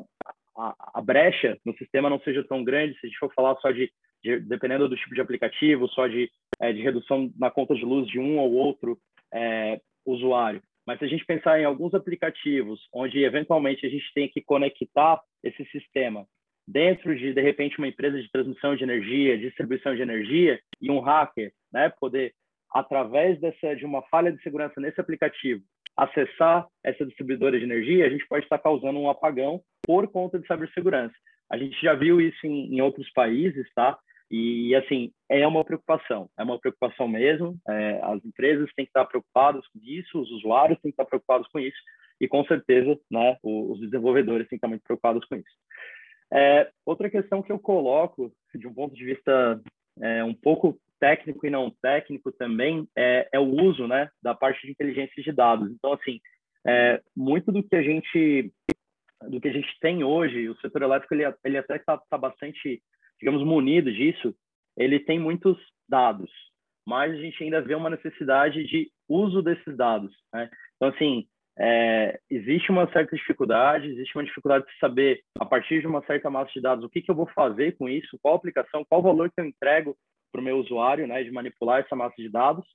[0.55, 3.71] a, a, brecha no sistema não seja tão grande se a gente for falar só
[3.71, 3.91] de,
[4.23, 6.29] de dependendo do tipo de aplicativo, só de,
[6.60, 8.97] é, de redução na conta de luz de um ou outro
[9.34, 10.62] é, usuário.
[10.88, 15.21] Mas se a gente pensar em alguns aplicativos onde eventualmente a gente tem que conectar
[15.43, 16.25] esse sistema
[16.71, 20.99] dentro de, de repente, uma empresa de transmissão de energia, distribuição de energia, e um
[20.99, 22.34] hacker, né, poder,
[22.71, 25.63] através dessa, de uma falha de segurança nesse aplicativo,
[25.97, 30.45] acessar essa distribuidora de energia, a gente pode estar causando um apagão por conta de
[30.45, 31.15] cibersegurança.
[31.51, 33.97] A gente já viu isso em, em outros países, tá?
[34.29, 37.58] E, assim, é uma preocupação, é uma preocupação mesmo.
[37.67, 41.47] É, as empresas têm que estar preocupadas com isso, os usuários têm que estar preocupados
[41.47, 41.77] com isso,
[42.21, 45.58] e com certeza, né, os desenvolvedores têm que estar muito preocupados com isso.
[46.32, 49.62] É, outra questão que eu coloco, de um ponto de vista
[50.02, 54.65] é, um pouco técnico e não técnico também, é, é, o uso né, da parte
[54.65, 55.72] de inteligência de dados.
[55.72, 56.20] Então, assim,
[56.68, 58.52] é, muito do que a gente
[59.28, 62.82] do que a gente tem hoje, o setor elétrico ele, ele até está tá bastante,
[63.20, 64.34] digamos, munido disso.
[64.78, 65.58] Ele tem muitos
[65.89, 66.32] dados,
[66.88, 70.15] mas a gente ainda vê uma necessidade de uso desses dados.
[70.34, 70.50] Né?
[70.78, 71.28] Então, assim,
[71.60, 76.30] é, existe uma certa dificuldade, existe uma dificuldade de saber, a partir de uma certa
[76.30, 79.30] massa de dados, o que, que eu vou fazer com isso, qual aplicação, qual valor
[79.30, 79.95] que eu entrego
[80.32, 82.65] para o meu usuário, né, de manipular essa massa de dados.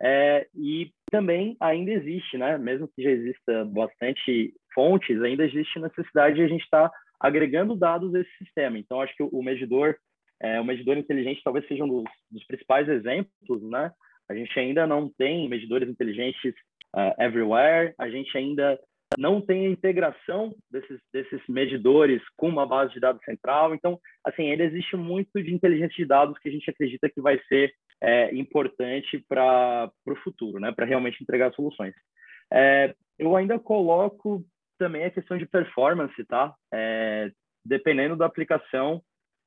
[0.00, 2.56] É, e também ainda existe, né?
[2.56, 7.74] Mesmo que já exista bastante fontes, ainda existe necessidade de a gente estar tá agregando
[7.74, 8.78] dados a esse sistema.
[8.78, 9.96] Então, acho que o medidor,
[10.40, 13.90] é, o medidor inteligente talvez seja um dos, dos, principais exemplos, né?
[14.30, 16.54] A gente ainda não tem medidores inteligentes
[16.94, 18.78] uh, everywhere, a gente ainda
[19.16, 23.74] não tem a integração desses, desses medidores com uma base de dados central.
[23.74, 27.40] Então, assim, ainda existe muito de inteligência de dados que a gente acredita que vai
[27.48, 27.72] ser
[28.02, 30.72] é, importante para o futuro, né?
[30.72, 31.94] Para realmente entregar soluções.
[32.52, 34.44] É, eu ainda coloco
[34.78, 36.54] também a questão de performance, tá?
[36.72, 37.30] É,
[37.64, 39.02] dependendo da aplicação,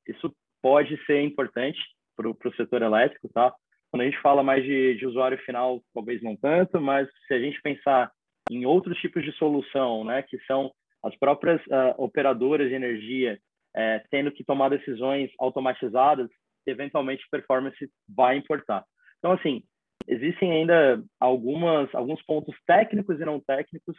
[0.06, 1.78] isso pode ser importante
[2.16, 3.52] para o setor elétrico, tá?
[3.92, 7.38] Quando a gente fala mais de, de usuário final, talvez não tanto, mas se a
[7.38, 8.10] gente pensar
[8.50, 10.72] em outros tipos de solução, né, que são
[11.04, 13.38] as próprias uh, operadoras de energia
[13.76, 16.30] uh, tendo que tomar decisões automatizadas,
[16.66, 17.76] eventualmente performance
[18.08, 18.82] vai importar.
[19.18, 19.62] Então, assim,
[20.08, 23.96] existem ainda algumas alguns pontos técnicos e não técnicos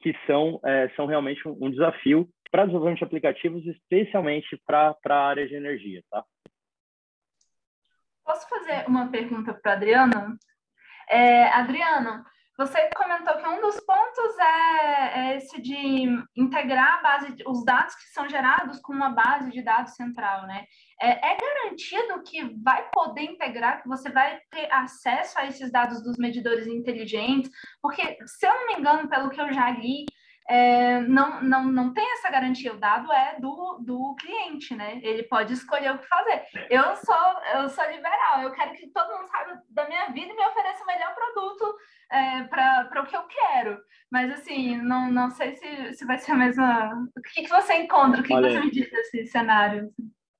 [0.00, 5.28] que são uh, são realmente um, um desafio para desenvolvimento de aplicativos, especialmente para a
[5.28, 6.24] área de energia, tá?
[8.28, 10.36] Posso fazer uma pergunta para Adriana?
[11.08, 12.22] É, Adriana,
[12.58, 16.04] você comentou que um dos pontos é, é esse de
[16.36, 20.66] integrar base, os dados que são gerados com uma base de dados central, né?
[21.00, 26.02] É, é, garantido que vai poder integrar, que você vai ter acesso a esses dados
[26.02, 27.50] dos medidores inteligentes?
[27.80, 30.04] Porque, se eu não me engano, pelo que eu já li,
[30.48, 32.72] é, não, não, não tem essa garantia.
[32.72, 34.98] O dado é do, do cliente, né?
[35.02, 36.42] Ele pode escolher o que fazer.
[36.70, 37.14] Eu sou,
[37.54, 40.82] eu sou liberal, eu quero que todo mundo saiba da minha vida e me ofereça
[40.82, 41.76] o melhor produto
[42.10, 43.78] é, para o que eu quero.
[44.10, 47.08] Mas, assim, não, não sei se, se vai ser a mesma.
[47.14, 48.22] O que, que você encontra?
[48.22, 49.90] O que, Olha, que você me diz desse cenário?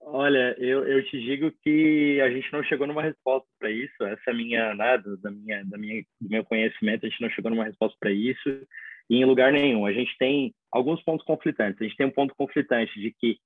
[0.00, 4.02] Olha, eu, eu te digo que a gente não chegou numa resposta para isso.
[4.04, 7.20] Essa é a minha, né, do, da minha, da minha, do meu conhecimento, a gente
[7.20, 8.66] não chegou numa resposta para isso
[9.10, 9.86] em lugar nenhum.
[9.86, 11.80] A gente tem alguns pontos conflitantes.
[11.80, 13.38] A gente tem um ponto conflitante de que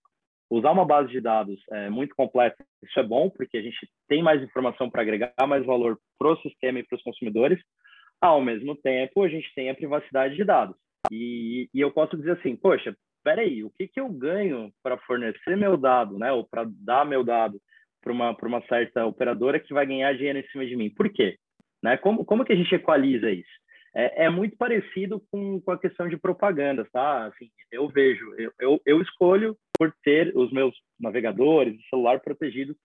[0.51, 4.23] usar uma base de dados é, muito completa, isso é bom, porque a gente tem
[4.23, 7.59] mais informação para agregar mais valor para o sistema e para os consumidores.
[8.21, 10.77] Ao mesmo tempo, a gente tem a privacidade de dados.
[11.11, 12.95] E, e eu posso dizer assim, poxa,
[13.25, 17.25] peraí, o que, que eu ganho para fornecer meu dado, né, ou para dar meu
[17.25, 17.59] dado
[18.03, 20.91] para uma, uma certa operadora que vai ganhar dinheiro em cima de mim?
[20.91, 21.39] Por quê?
[21.83, 21.97] Né?
[21.97, 23.62] Como, como que a gente equaliza isso?
[23.95, 27.27] É, é, muito parecido com, com a questão de propaganda, tá?
[27.27, 32.77] Assim, eu vejo, eu, eu, eu escolho por ter os meus navegadores celular protegidos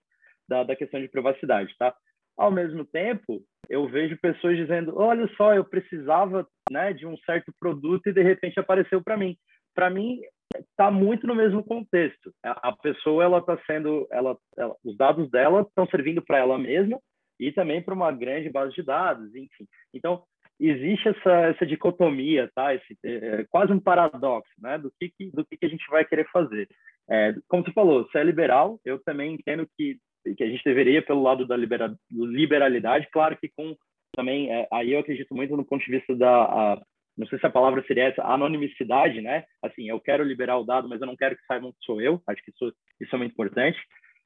[0.47, 1.95] da, da questão de privacidade, tá?
[2.37, 7.51] Ao mesmo tempo, eu vejo pessoas dizendo, olha só, eu precisava né, de um certo
[7.59, 9.35] produto e de repente apareceu para mim.
[9.73, 10.21] Para mim,
[10.55, 12.31] está muito no mesmo contexto.
[12.43, 16.57] A, a pessoa ela está sendo, ela, ela, os dados dela estão servindo para ela
[16.57, 16.99] mesma
[17.39, 19.67] e também para uma grande base de dados, enfim.
[19.93, 20.23] Então,
[20.59, 22.73] existe essa, essa dicotomia, tá?
[22.73, 24.77] Esse, é, é, quase um paradoxo, né?
[24.77, 26.67] Do que, que do que, que a gente vai querer fazer.
[27.09, 29.97] É, como você falou, se é liberal, eu também entendo que,
[30.35, 33.75] que a gente deveria pelo lado da libera, liberalidade, claro que com
[34.15, 36.81] também, é, aí eu acredito muito no ponto de vista da, a,
[37.17, 39.43] não sei se a palavra seria essa, anonimicidade, né?
[39.61, 42.21] Assim, eu quero liberar o dado, mas eu não quero que saibam que sou eu,
[42.27, 43.77] acho que isso, isso é muito importante.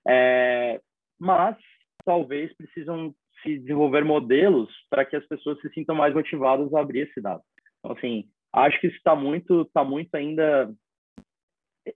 [0.08, 0.80] É,
[1.20, 1.58] mas
[2.06, 7.02] talvez precisam se desenvolver modelos para que as pessoas se sintam mais motivadas a abrir
[7.02, 7.42] esse dado.
[7.80, 10.72] Então, assim, acho que isso está muito, tá muito ainda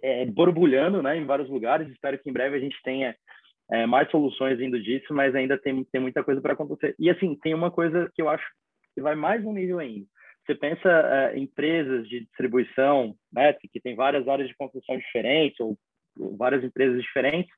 [0.02, 1.90] é, borbulhando né, em vários lugares.
[1.90, 3.16] Espero que em breve a gente tenha
[3.72, 6.96] é, mais soluções vindo disso, mas ainda tem, tem muita coisa para acontecer.
[7.00, 8.46] E, assim, tem uma coisa que eu acho
[8.94, 10.06] que vai mais um nível ainda.
[10.46, 15.78] Você pensa é, empresas de distribuição, né, que tem várias áreas de construção diferentes, ou
[16.38, 17.52] várias empresas diferentes,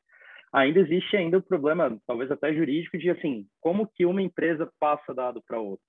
[0.57, 5.13] ainda existe ainda o problema, talvez até jurídico, de assim, como que uma empresa passa
[5.13, 5.83] dado para outra.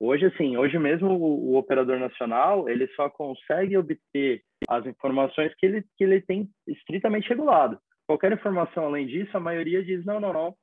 [0.00, 5.66] Hoje, assim, hoje mesmo o, o, operador nacional, ele só consegue obter as informações que
[5.66, 7.78] ele, que ele tem estritamente regulado.
[8.06, 10.54] Qualquer informação além disso, a maioria diz, não, não, não,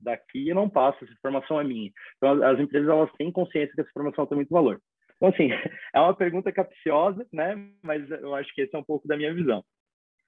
[0.00, 1.90] daqui não passa, essa informação é minha.
[2.16, 4.80] Então, as empresas, elas têm consciência que essa informação tem muito valor.
[5.16, 5.50] Então, assim,
[5.94, 7.54] é uma pergunta capciosa, né?
[7.82, 9.62] Mas eu acho que esse é um pouco da minha visão.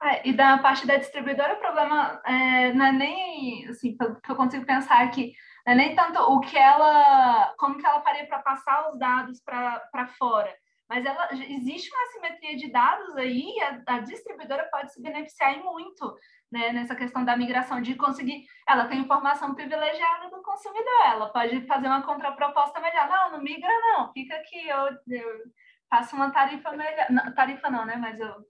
[0.00, 4.30] É, e da parte da distribuidora, o problema é, não é nem, assim, pelo que
[4.30, 5.32] eu consigo pensar aqui,
[5.66, 9.42] não é nem tanto o que ela, como que ela faria para passar os dados
[9.42, 10.54] para fora,
[10.88, 16.16] mas ela, existe uma assimetria de dados aí, a, a distribuidora pode se beneficiar muito,
[16.50, 21.66] né, nessa questão da migração, de conseguir, ela tem informação privilegiada do consumidor, ela pode
[21.66, 25.42] fazer uma contraproposta melhor, não, não migra não, fica aqui, eu, eu
[25.90, 28.46] faço uma tarifa melhor, não, tarifa não, né, mas eu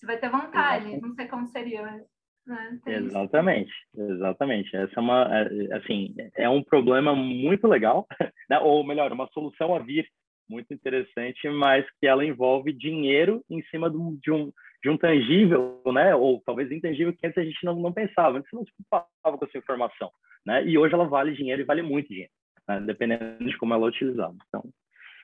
[0.00, 2.02] você vai ter vantagem, não sei como seria, mas
[2.46, 2.80] Né?
[2.86, 4.74] Exatamente, exatamente.
[4.74, 8.06] Essa é uma, é, assim, é um problema muito legal,
[8.48, 8.58] né?
[8.60, 10.08] ou melhor, uma solução a vir
[10.48, 14.50] muito interessante, mas que ela envolve dinheiro em cima de um, de um,
[14.82, 16.14] de um tangível, né?
[16.14, 19.44] Ou talvez intangível que antes a gente não, não pensava, antes não se preocupava com
[19.44, 20.10] essa informação,
[20.44, 20.64] né?
[20.66, 22.32] E hoje ela vale dinheiro e vale muito dinheiro,
[22.66, 22.80] né?
[22.80, 24.34] dependendo de como ela é utilizada.
[24.48, 24.64] Então,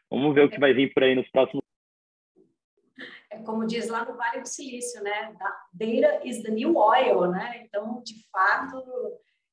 [0.08, 1.64] vamos ver o que vai vir por aí nos próximos
[3.30, 5.34] é como diz lá no Vale do Silício, né?
[5.72, 7.62] Data is the new oil, né?
[7.64, 8.82] Então, de fato,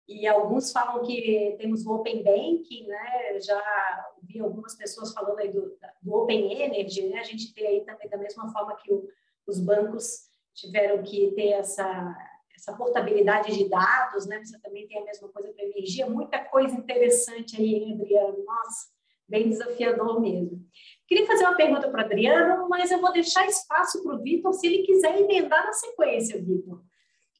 [0.07, 3.39] e alguns falam que temos o Open Banking, né?
[3.39, 3.61] Já
[4.21, 7.19] vi algumas pessoas falando aí do, do Open Energy, né?
[7.19, 9.07] A gente tem aí também da mesma forma que o,
[9.47, 12.15] os bancos tiveram que ter essa
[12.55, 14.39] essa portabilidade de dados, né?
[14.43, 18.43] Você também tem a mesma coisa para energia, muita coisa interessante aí, Adriano?
[18.45, 18.87] Nossa,
[19.27, 20.65] bem desafiador mesmo.
[21.07, 24.67] Queria fazer uma pergunta para Adriano, mas eu vou deixar espaço para o Vitor se
[24.67, 26.81] ele quiser emendar na sequência, Vitor.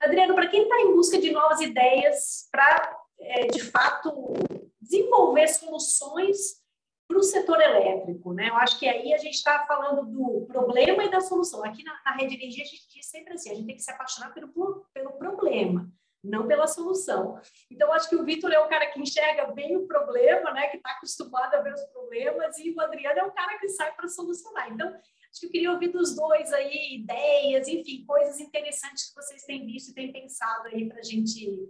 [0.02, 4.34] Adriano, para quem está em busca de novas ideias para, é, de fato,
[4.82, 6.62] desenvolver soluções
[7.08, 8.50] para o setor elétrico, né?
[8.50, 11.64] Eu acho que aí a gente está falando do problema e da solução.
[11.64, 13.92] Aqui na, na Rede Energia a gente diz sempre assim, a gente tem que se
[13.92, 14.50] apaixonar pelo,
[14.94, 15.90] pelo problema
[16.24, 17.40] não pela solução.
[17.70, 20.78] Então, acho que o Vitor é o cara que enxerga bem o problema, né, que
[20.78, 24.08] está acostumado a ver os problemas, e o Adriano é o cara que sai para
[24.08, 24.72] solucionar.
[24.72, 29.44] Então, acho que eu queria ouvir dos dois aí ideias, enfim, coisas interessantes que vocês
[29.44, 31.70] têm visto e têm pensado aí para a gente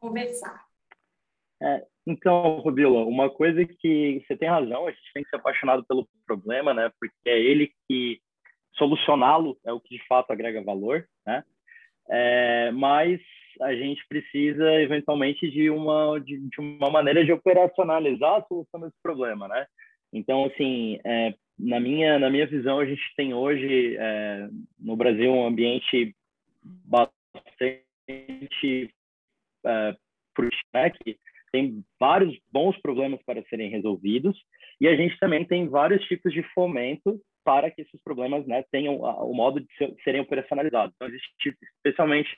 [0.00, 0.64] conversar.
[1.62, 5.84] É, então, Rubila, uma coisa que você tem razão, a gente tem que ser apaixonado
[5.84, 8.20] pelo problema, né, porque é ele que
[8.76, 11.42] solucioná-lo é o que de fato agrega valor, né?
[12.08, 13.20] É, mas
[13.60, 19.00] a gente precisa eventualmente de uma de, de, uma maneira de operacionalizar a solução desse
[19.02, 19.66] problema, né?
[20.12, 25.32] Então, assim, é, na minha na minha visão, a gente tem hoje é, no Brasil
[25.32, 26.14] um ambiente
[26.62, 27.82] bastante
[29.64, 29.96] é,
[30.74, 31.18] né, que
[31.52, 34.38] tem vários bons problemas para serem resolvidos
[34.80, 38.96] e a gente também tem vários tipos de fomento para que esses problemas né, tenham
[38.96, 39.66] o modo de
[40.02, 40.92] serem operacionalizados.
[40.96, 42.36] Então, existe especialmente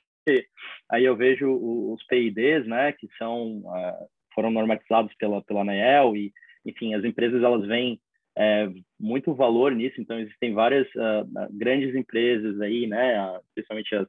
[0.90, 6.32] aí eu vejo os PIDs, né, que são uh, foram normatizados pela pela ANEEL e
[6.64, 8.00] enfim as empresas elas veem
[8.38, 8.68] é,
[9.00, 14.06] muito valor nisso, então existem várias uh, grandes empresas aí, né, especialmente as,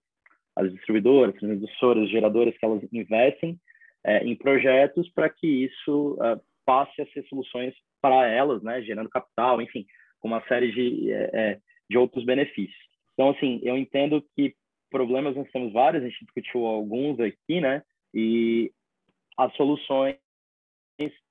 [0.55, 3.59] as distribuidoras, as emissoras, geradoras que elas investem
[4.03, 9.09] é, em projetos para que isso uh, passe a ser soluções para elas, né, gerando
[9.09, 9.85] capital, enfim,
[10.19, 11.57] com uma série de, é,
[11.89, 12.77] de outros benefícios.
[13.13, 14.53] Então, assim, eu entendo que
[14.89, 17.83] problemas nós temos vários, a gente discutiu alguns aqui, né?
[18.13, 18.71] E
[19.37, 20.17] as soluções,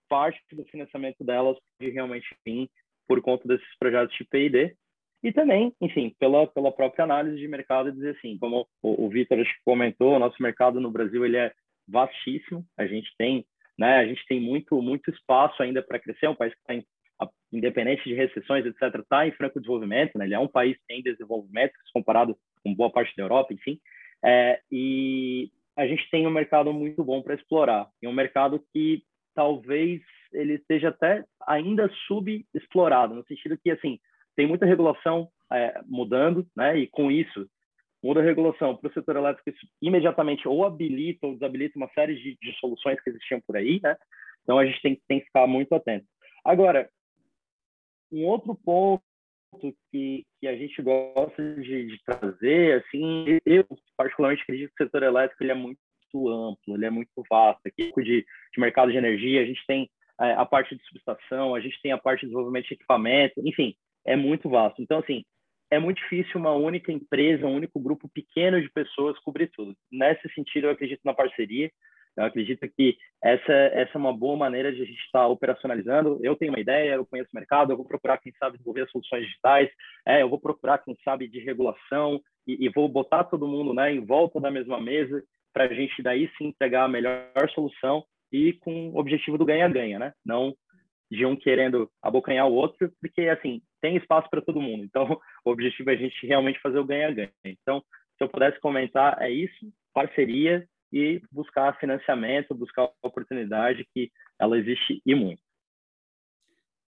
[0.09, 2.71] parte do financiamento delas realmente vir
[3.07, 4.75] por conta desses projetos de P&D
[5.23, 9.39] e também, enfim, pela, pela própria análise de mercado, dizer assim, como o, o Vitor
[9.65, 11.53] comentou, o nosso mercado no Brasil ele é
[11.87, 13.45] vastíssimo, a gente tem,
[13.79, 16.89] né, a gente tem muito, muito espaço ainda para crescer, é um país que está
[17.53, 20.27] independente de recessões, etc., está em franco desenvolvimento, né?
[20.27, 23.79] ele é um país em desenvolvimento, comparado com boa parte da Europa, enfim,
[24.25, 29.03] é, e a gente tem um mercado muito bom para explorar, e um mercado que
[29.35, 33.99] talvez ele esteja até ainda subexplorado, no sentido que, assim,
[34.35, 36.77] tem muita regulação é, mudando, né?
[36.79, 37.49] E com isso,
[38.03, 42.17] muda a regulação para o setor elétrico, isso imediatamente ou habilita ou desabilita uma série
[42.17, 43.97] de, de soluções que existiam por aí, né?
[44.43, 46.07] Então, a gente tem, tem que ficar muito atento.
[46.45, 46.89] Agora,
[48.11, 49.03] um outro ponto
[49.91, 53.65] que, que a gente gosta de, de, trazer, assim, eu
[53.97, 55.79] particularmente acredito que o setor elétrico ele é muito
[56.15, 57.61] amplo, ele é muito vasto.
[57.67, 61.61] Aqui de, de mercado de energia, a gente tem é, a parte de subestação, a
[61.61, 63.75] gente tem a parte de desenvolvimento de equipamento, enfim,
[64.07, 64.83] é muito vasto.
[64.83, 65.25] Então, assim,
[65.71, 69.75] é muito difícil uma única empresa, um único grupo pequeno de pessoas cobrir tudo.
[69.91, 71.71] Nesse sentido, eu acredito na parceria,
[72.19, 76.19] eu acredito que essa, essa é uma boa maneira de a gente estar operacionalizando.
[76.23, 79.25] Eu tenho uma ideia, eu conheço o mercado, eu vou procurar quem sabe desenvolver soluções
[79.25, 79.71] digitais,
[80.05, 83.93] é, eu vou procurar quem sabe de regulação e, e vou botar todo mundo né,
[83.93, 88.53] em volta da mesma mesa para a gente daí sim entregar a melhor solução e
[88.55, 90.13] com o objetivo do ganha-ganha, né?
[90.25, 90.55] Não
[91.11, 94.85] de um querendo abocanhar o outro, porque assim tem espaço para todo mundo.
[94.85, 97.31] Então, o objetivo é a gente realmente fazer o ganha-ganha.
[97.45, 97.83] Então,
[98.17, 105.03] se eu pudesse comentar, é isso: parceria, e buscar financiamento, buscar oportunidade que ela existe
[105.05, 105.43] e muito.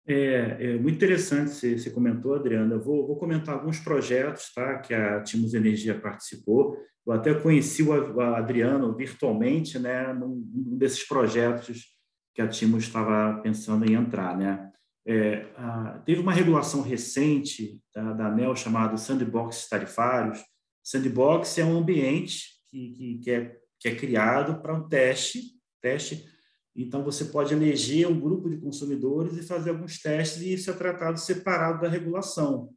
[0.07, 2.75] É, é muito interessante você, você comentou, Adriana.
[2.75, 6.77] Eu vou, vou, comentar alguns projetos tá, que a Timos Energia participou.
[7.07, 11.87] Eu até conheci o Adriano virtualmente né, num, num desses projetos
[12.35, 14.37] que a Timos estava pensando em entrar.
[14.37, 14.71] Né?
[15.07, 20.41] É, a, teve uma regulação recente tá, da ANEL chamada Sandbox Tarifários.
[20.83, 25.43] Sandbox é um ambiente que, que, que, é, que é criado para um teste,
[25.81, 26.25] teste.
[26.75, 30.73] Então, você pode eleger um grupo de consumidores e fazer alguns testes, e isso é
[30.73, 32.71] tratado separado da regulação.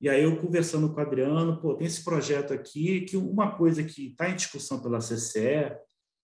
[0.00, 3.84] E aí, eu conversando com o Adriano, pô, tem esse projeto aqui, que uma coisa
[3.84, 5.76] que está em discussão pela CCE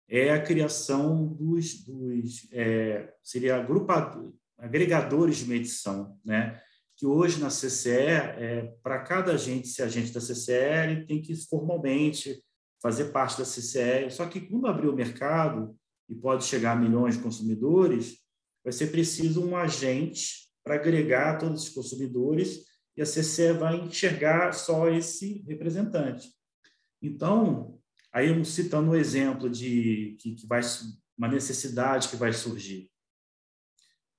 [0.08, 6.58] é a criação dos, dos é, seria agrupado, agregadores de medição, né?
[6.96, 10.52] que hoje na CCE, é, para cada agente ser agente da CCE,
[10.84, 12.42] ele tem que formalmente
[12.82, 14.10] fazer parte da CCE.
[14.10, 15.76] Só que quando abrir o mercado,
[16.08, 18.18] e pode chegar a milhões de consumidores,
[18.64, 22.64] vai ser preciso um agente para agregar todos os consumidores
[22.96, 26.28] e a CCE vai enxergar só esse representante.
[27.00, 27.78] Então,
[28.12, 30.60] aí citando um exemplo de que, que vai
[31.16, 32.90] uma necessidade que vai surgir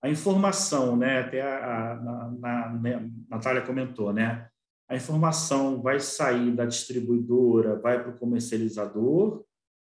[0.01, 1.19] a informação, né?
[1.19, 4.49] Até a, a, a, a né, Natália comentou, né?
[4.89, 9.45] A informação vai sair da distribuidora, vai para o comercializador,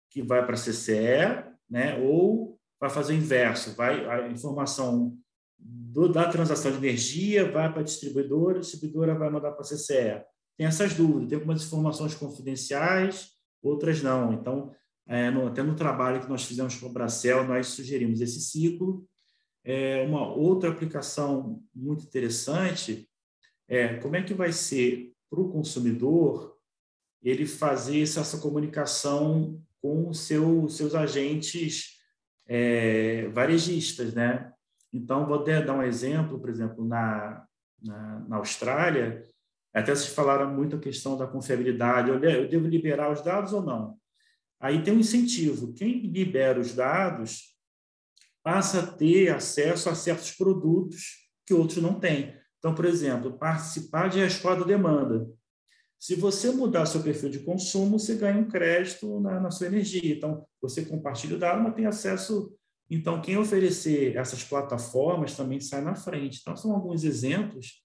[0.10, 1.98] que vai para a CCE, né?
[2.00, 5.18] Ou vai fazer o inverso, vai a informação
[5.58, 9.68] do, da transação de energia vai para a distribuidora, a distribuidora vai mandar para a
[9.68, 10.24] CCE.
[10.58, 13.32] Tem essas dúvidas, tem algumas informações confidenciais,
[13.62, 14.34] outras não.
[14.34, 14.72] Então,
[15.08, 19.08] é, no, até no trabalho que nós fizemos com o Bracel, nós sugerimos esse ciclo
[19.64, 23.09] é, uma outra aplicação muito interessante
[23.70, 26.58] é como é que vai ser para o consumidor
[27.22, 32.00] ele fazer essa comunicação com seu, seus agentes
[32.48, 34.52] é, varejistas, né?
[34.92, 37.46] Então, vou dar um exemplo, por exemplo, na,
[37.82, 39.24] na, na Austrália,
[39.74, 43.62] até vocês falaram muito a questão da confiabilidade, eu, eu devo liberar os dados ou
[43.62, 43.98] não?
[44.60, 47.56] Aí tem um incentivo, quem libera os dados
[48.42, 52.39] passa a ter acesso a certos produtos que outros não têm.
[52.60, 55.28] Então, por exemplo, participar de resposta à demanda.
[55.98, 60.14] Se você mudar seu perfil de consumo, você ganha um crédito na, na sua energia.
[60.14, 62.54] Então, você compartilha o dado, mas tem acesso.
[62.90, 66.40] Então, quem oferecer essas plataformas também sai na frente.
[66.42, 67.84] Então, são alguns exemplos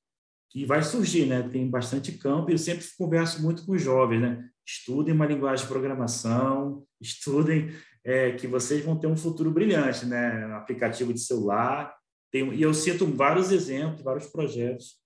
[0.51, 1.43] que vai surgir, né?
[1.49, 4.49] Tem bastante campo e eu sempre converso muito com os jovens, né?
[4.65, 7.71] Estudem uma linguagem de programação, estudem
[8.05, 10.45] é, que vocês vão ter um futuro brilhante, né?
[10.55, 11.93] Aplicativo de celular.
[12.35, 15.01] Tem, e eu cito vários exemplos, vários projetos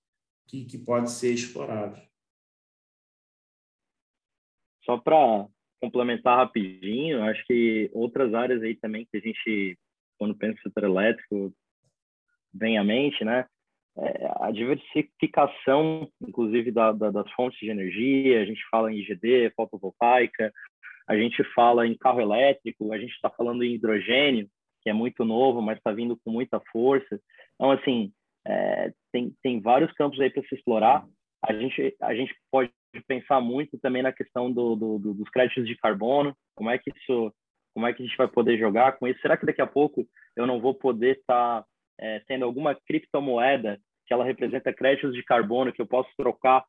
[0.49, 2.01] que, que podem ser explorados.
[4.83, 5.47] Só para
[5.79, 9.79] complementar rapidinho, acho que outras áreas aí também que a gente,
[10.19, 11.55] quando pensa no setor elétrico,
[12.51, 13.47] vem à mente, né?
[13.99, 19.53] É a diversificação, inclusive, da, da, das fontes de energia, a gente fala em IGD,
[19.55, 20.51] fotovoltaica,
[21.07, 24.49] a gente fala em carro elétrico, a gente está falando em hidrogênio,
[24.83, 27.21] que é muito novo, mas está vindo com muita força.
[27.55, 28.13] Então, assim,
[28.47, 31.07] é, tem, tem vários campos aí para se explorar.
[31.45, 32.73] A gente, a gente pode
[33.07, 36.91] pensar muito também na questão do, do, do, dos créditos de carbono, como é que
[36.91, 37.33] isso,
[37.75, 39.21] como é que a gente vai poder jogar com isso?
[39.21, 40.07] Será que daqui a pouco
[40.37, 41.67] eu não vou poder estar tá,
[42.01, 46.65] é, tendo alguma criptomoeda que ela representa créditos de carbono que eu posso trocar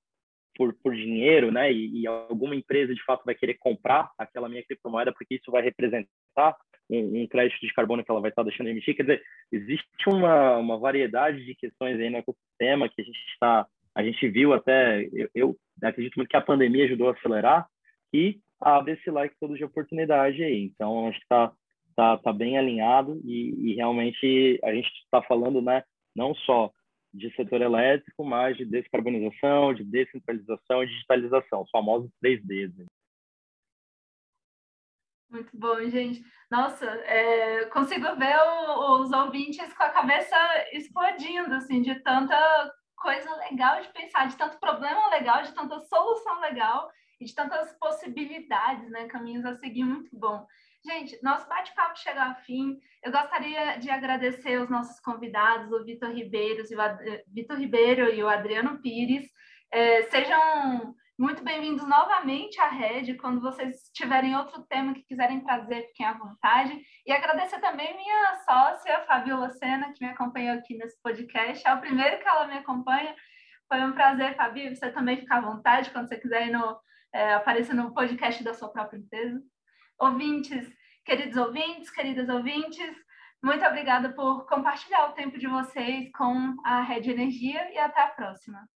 [0.55, 1.71] por, por dinheiro, né?
[1.71, 5.61] E, e, alguma empresa de fato vai querer comprar aquela minha criptomoeda porque isso vai
[5.61, 6.55] representar
[6.89, 8.95] um, um crédito de carbono que ela vai estar deixando de emitir.
[8.95, 13.67] Quer dizer, existe uma, uma variedade de questões aí no ecossistema que a gente está,
[13.95, 17.67] a gente viu até, eu, eu acredito muito que a pandemia ajudou a acelerar
[18.13, 20.63] e abre esse like todo de oportunidade aí.
[20.63, 21.51] Então, acho que está
[21.95, 25.83] tá, tá bem alinhado e, e realmente a gente está falando, né?
[26.15, 26.71] Não só
[27.13, 32.85] de setor elétrico, mas de descarbonização, de descentralização e digitalização, os famosos 3Ds.
[35.29, 36.23] Muito bom, gente.
[36.49, 40.35] Nossa, é, consigo ver o, os ouvintes com a cabeça
[40.73, 42.35] explodindo, assim, de tanta
[42.95, 46.89] coisa legal de pensar, de tanto problema legal, de tanta solução legal
[47.21, 49.07] e de tantas possibilidades, né?
[49.07, 50.45] Caminhos a seguir muito bom.
[50.83, 52.79] Gente, nosso bate-papo chega ao fim.
[53.03, 57.23] Eu gostaria de agradecer os nossos convidados, o Vitor Ribeiro, e o Ad...
[57.27, 59.29] Vitor Ribeiro e o Adriano Pires.
[59.71, 63.15] É, sejam muito bem-vindos novamente à Rede.
[63.15, 66.81] Quando vocês tiverem outro tema que quiserem trazer, fiquem à vontade.
[67.05, 71.67] E agradecer também minha sócia, Fabiola Sena, que me acompanhou aqui nesse podcast.
[71.67, 73.13] É o primeiro que ela me acompanha.
[73.67, 74.73] Foi um prazer, Fabi.
[74.73, 76.79] Você também ficar à vontade quando você quiser no,
[77.13, 79.39] é, aparecer no podcast da sua própria empresa
[79.99, 80.65] ouvintes,
[81.05, 82.95] queridos ouvintes, queridas ouvintes,
[83.43, 88.07] muito obrigada por compartilhar o tempo de vocês com a Rede Energia e até a
[88.07, 88.69] próxima.